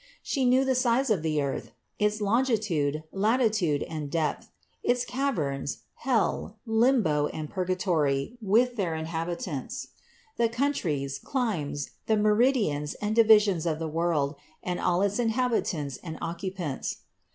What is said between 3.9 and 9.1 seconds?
depth, its caverns, hell, limbo and purgatory with their